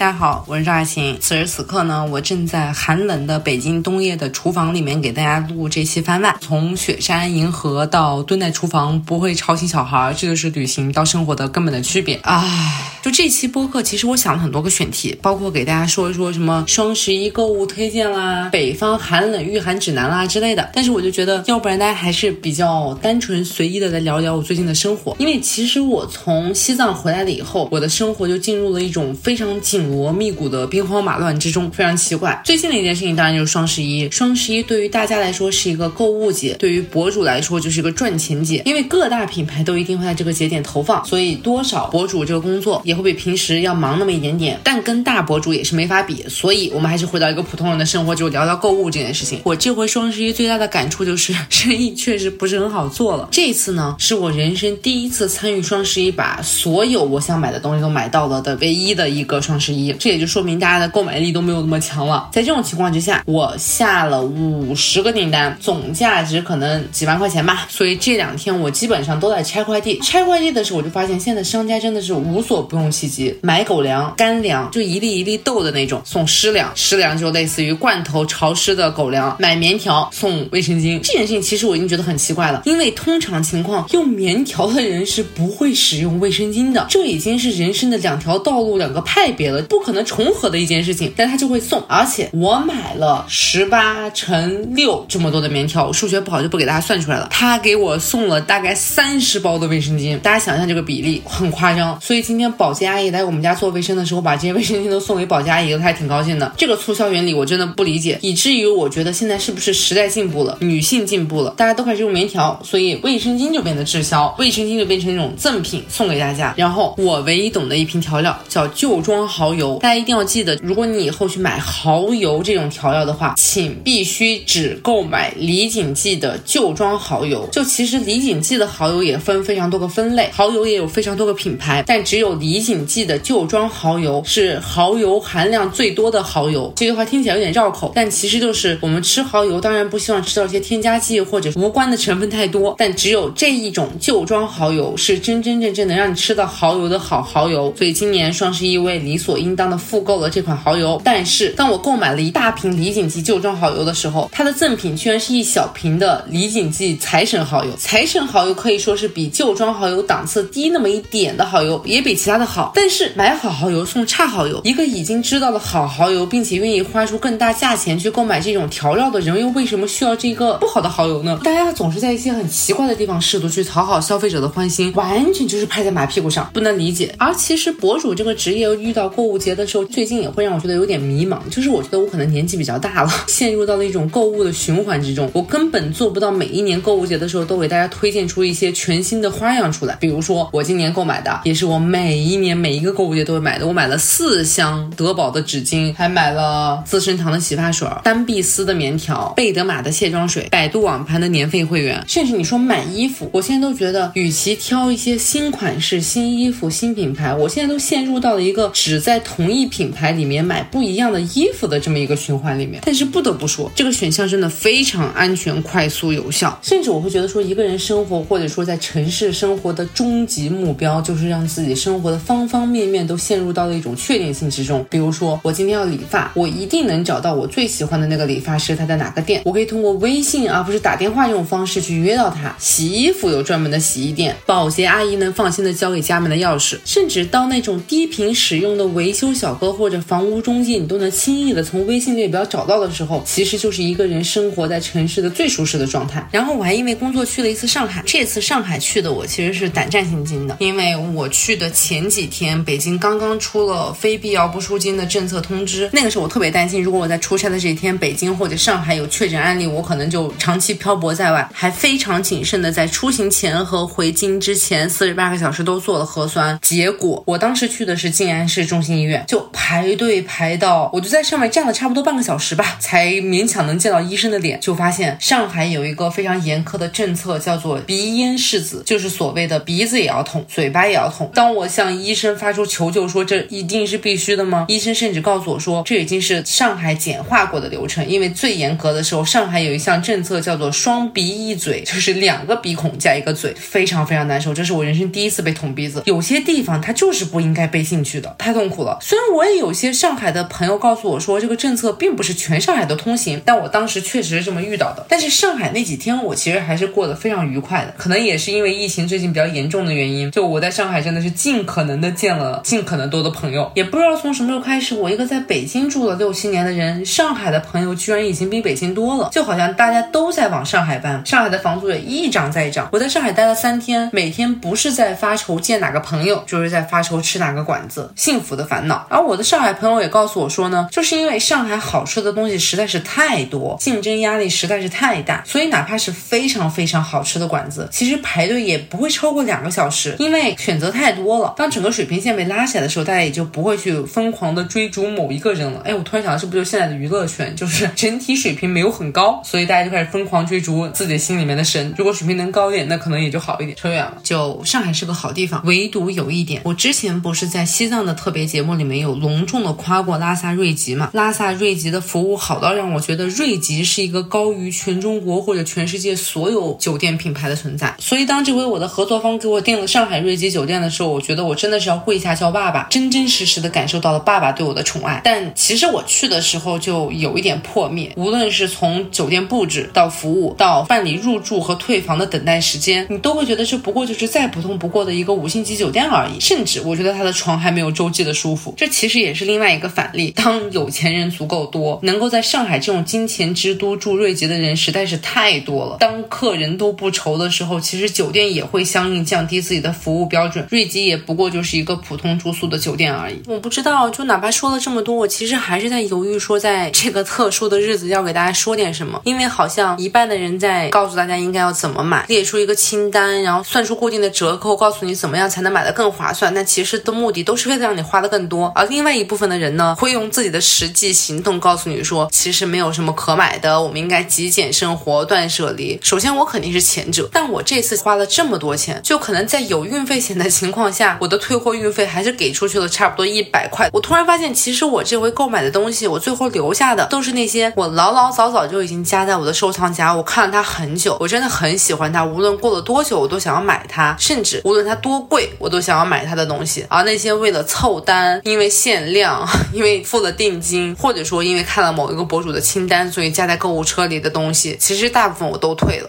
[0.00, 1.18] 大家好，我是赵雅琴。
[1.20, 6.34] 此时此刻呢，我正在寒冷的北京冬夜的厨房里面给大家录这期番外。
[6.40, 12.18] 从雪山银河到蹲在厨房不会吵醒小孩，这就是旅行到生活的根本的区别。
[12.22, 20.68] 唉，就这期播客，其实我想了很多个选题，包括给大家说一说什么双十一购物推荐啦、北方寒冷御寒指南啦之类的。
[20.74, 32.38] 但是我就觉得，要不然大家还是比较单纯随意的来聊一聊我最近的生活，因为其实我从西藏回来了以后，我的生活就进入了一种非常紧锣密鼓的兵荒马乱之中，非常奇怪。
[32.44, 34.10] 最近的一件事情当然就是双十一。
[34.10, 44.58] 双十一对于大家来说是一个购物节，对于博主来说就是一个赚钱节，因为各大品牌都一定会在这个节点投放，所以多少博主这个工作也会比平时要忙那么一点点。
[44.64, 49.40] 但跟大博主也是没法比，所以我们还是回到一个普通人的生活，就聊聊购物这件事情。
[49.44, 53.28] 我这回双十一最大的感触就是 生意确实不是很好做了。
[53.30, 59.92] 这次呢，是我人生第一次参与双十一，把所有我想买的东西都买到了的唯一的一个双十一。
[59.94, 62.28] 这也就说明大家的购买力都没有那么强了。
[62.32, 67.66] 在这种情况之下，我下了五十个订单，总价值可能几万块钱吧。
[67.68, 69.98] 所以这两天我基本上都在拆快递。
[70.00, 80.98] 拆快递的时候，我就发现现在商家真的是无所不用空气机，买狗粮、干粮，就一粒一粒豆的那种，送湿粮，湿粮就类似于罐头潮湿的狗粮；买棉条送卫生巾。
[81.02, 91.12] 这件事情其实我已经觉得很奇怪了，因为通常情况用棉条的人是不会使用卫生巾的，这已经是人生的两条道路、两个派别了，不可能重合的一件事情。
[91.14, 97.28] 但他就会送，而且我买了十八乘六这么多的棉条，我数学不好就不给大家算出来了。
[97.30, 102.00] 他给我送了大概三十包的卫生巾，大家想象这个比例很夸张。
[102.00, 106.52] 所以今天宝保洁阿姨来我们家做卫生的时候，把这些卫生巾都送给保洁阿姨了，她还挺高兴的。
[106.56, 116.54] 这个促销原理我真的不理解，以至于我觉得现在是不是时代进步了，女性进步了，大家都开始用棉条，所以卫生巾就变得滞销，卫生巾就变成一种赠品送给大家。
[116.56, 127.48] 然后我唯一懂的一瓶调料叫旧装蚝油，大家一定要记得，如果你以后去买蚝油这种调料的话，请必须只购买李锦记的旧装蚝油。
[127.50, 136.70] 就其实李锦记的蚝油也分非常多个分类，蚝油也有非常多个品牌，但只有李李锦记的旧庄蚝油是蚝油含量最多的蚝油。
[136.76, 147.72] 这句话听起来有点绕口，但其实就是我们吃蚝油，当然不希望吃到一些添加剂或者无关的成分太多，但只有这一种旧庄蚝油是真真正正能让你吃到蚝油的好蚝油。
[147.78, 151.00] 所以今年双十一我也理所应当的复购了这款蚝油。
[151.02, 157.74] 但是当我购买了一大瓶李锦记旧庄蚝油的时候，它的赠品居然是一小瓶的李锦记财神蚝油。
[157.78, 162.72] 财神蚝油可以说是比旧庄蚝油档次低那么一点的蚝油，也比其他的好。
[162.74, 171.38] 但是买好蚝油送差蚝油，一个已经知道了好蚝油，并且愿意花出更大价钱去购买这种调料的人，又为什么需要这个不好的蚝油呢？
[171.44, 177.14] 大家总是在一些很奇怪的地方试图去讨好消费者的欢心，完全就是拍在马屁股上，不能理解。
[177.18, 189.96] 而其实博主这个职业遇到购物节的时候，最近也会让我觉得有点迷茫，就是我觉得我可能年纪比较大了， 陷入到了一种购物的循环之中，我根本做不到每一年购物节的时候都给大家推荐出一些全新的花样出来。
[190.00, 212.82] 比如说我今年购买的，也是我每一年每一个购物节都会买的，我买了四箱德宝的纸巾，还买了资生堂的洗发水、丹碧丝的棉条、贝德玛的卸妆水、百度网盘的年费会员，甚至你说买衣服，我现在都觉得，与其挑一些新款式、新衣服、新品牌，我现在都陷入到了一个只在同一品牌里面买不一样的衣服的这么一个循环里面。
[212.84, 216.58] 但是不得不说，这个选项真的非常安全、快速、有效。
[216.62, 224.86] 甚至我会觉得说，一个人生活或者说在城市生活的终极目标，就是让自己生活的方方面面都陷入到了一种确定性之中。
[224.88, 232.54] 比如说，我今天要理发，我一定能找到我最喜欢的那个理发师，他在哪个店，我可以通过微信而不是打电话这种方式去约到他。
[232.60, 246.24] 洗衣服有专门的洗衣店，保洁阿姨能放心的交给家门的钥匙，甚至到那种低频使用的维修小哥或者房屋中介，你都能轻易的从微信列表找到的时候，其实就是一个人生活在城市的最舒适的状态。
[246.30, 266.58] 然后我还因为工作去了一次上海，这次上海去的我其实是胆战心惊的，因为我去的前几几天，北京刚刚出了非必要不出京的政策通知，那个时候我特别担心，如果我在出差的这一天，北京或者上海有确诊案例，我可能就长期漂泊在外，还非常谨慎的在出行前和回京之前四十八个小时都做了核酸。
[266.60, 281.30] 结果我当时去的是静安市中心医院，就排队排到，我就在上面站了差不多半个小时吧，才勉强能见到医生的脸，就发现上海有一个非常严苛的政策，叫做鼻咽拭子，就是所谓的鼻子也要捅，嘴巴也要捅。
[281.32, 284.64] 当我向医生发出求救，说这一定是必须的吗？
[284.68, 294.54] 医生甚至告诉我说，这已经是上海简化过的流程，因为最严格的时候，上海有一项政策叫做双鼻一嘴，就是两个鼻孔加一个嘴，非常非常难受。
[294.54, 298.98] 这是我人生第一次被捅鼻子，有些地方它就是不应该被进去的，太痛苦了。
[299.00, 305.04] 虽然我也有些上海的朋友告诉我说，这个政策并不是全上海都通行，但我当时确实是这么遇到的。
[305.08, 313.70] 但是上海那几天，我其实还是过得非常愉快的，可能也是因为疫情最近比较严重的原因，就我在上海真的是尽可能能的见了尽可能多的朋友。
[313.74, 322.88] 也不知道从什么时候开始，我一个在北京住了六七年的人，上海的朋友居然已经比北京多了，就好像大家都在往上海搬，上海的房租也一涨再涨。
[322.92, 329.06] 我在上海待了三天，每天不是在发愁见哪个朋友，就是在发愁吃哪个馆子，幸福的烦恼。
[329.10, 341.54] 而我的上海朋友也告诉我说呢，就是因为上海好吃的东西实在是太多，竞争压力实在是太大，所以哪怕是非常非常好吃的馆子，其实排队也不会超过两个小时，因为选择太多了。
[341.56, 345.80] 当整整个水平线被拉起来的时候，大家也就不会去疯狂的追逐某一个人了。
[345.82, 351.94] 哎，我突然想到，是不是就现在的娱乐圈，就是 整体水平没有很高，所以大家就开始疯狂追逐自己心里面的神。
[351.96, 353.74] 如果水平能高一点，那可能也就好一点。
[353.78, 361.08] 扯远了，就上海是个好地方，唯独有一点，我之前不是在西藏的特别节目里面有隆重的夸过拉萨瑞吉嘛？
[361.14, 367.94] 拉萨瑞吉的服务好到让我觉得瑞吉是一个高于全中国或者全世界所有酒店品牌的存在。
[367.98, 375.20] 所以当这回我的合作方给我订了上海瑞吉酒店的时候，我觉得我真的是要跪下叫爸爸，真真实实的感受到了爸爸对我的宠爱。
[375.24, 386.40] 但其实我去的时候就有一点破灭，无论是从酒店布置到服务到办理入住和退房的等待时间，你都会觉得这不过就是再普通不过的一个五星级酒店而已。
[386.40, 388.74] 甚至我觉得他的床还没有洲际的舒服。
[388.76, 395.96] 这其实也是另外一个反例，当有钱人足够多，能够在上海这种金钱之都住瑞吉的人实在是太多了。
[396.00, 400.66] 当客人都不愁的时候，其实酒店也会相应降低自己的服务标准。
[400.70, 403.38] 瑞吉也不过就就是一个普通住宿的酒店而已。
[403.46, 416.54] 我不知道，就哪怕说了这么多，我其实还是在犹豫，说在这个特殊的日子要给大家说点什么，因为好像一半的人在告诉大家应该要怎么买，列出一个清单，然后算出固定的折扣，告诉你怎么样才能买得更划算。
[416.54, 418.72] 但其实的目的都是为了让你花的更多。
[418.74, 426.00] 而另外一部分的人呢，会用自己的实际行动告诉你说，其实没有什么可买的，我们应该极简生活，断舍离。
[426.02, 433.90] 首先，我肯定是前者，但我这次花了这么多钱，就可能在有运费险的情况下，我的退货运费还是给出去了差不多一百块。
[433.92, 446.86] 我突然发现，其实我这回购买的东西，我最后留下的都是那些我老老早早就已经加在我的收藏夹，我看了它很久，我真的很喜欢它，无论过了多久，我都想要买它，甚至无论它多贵，我都想要买它的东西。
[446.88, 449.44] 而那些为了凑单，因为限量，
[449.74, 456.08] 因为付了定金，或者说因为看了某一个博主的清单，所以加在购物车里的东西，其实大部分我都退了。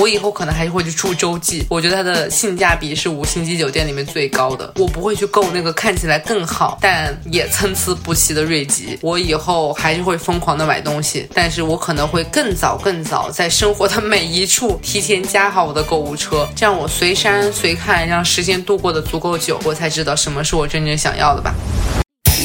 [0.00, 4.72] 我以后可能还是会去住洲际，我觉得它的性价比是五星级酒店里面最高的。
[4.76, 8.98] 我不会去购那个看起来更好但也参差不齐的瑞吉。
[9.02, 21.54] 我以后还是会疯狂的买东西，但是我可能会更早更早在生活的每一处提前加好我的购物车，这样我随删随看，让时间度过的足够久，我才知道什么是我真正想要的吧。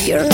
[0.05, 0.27] You're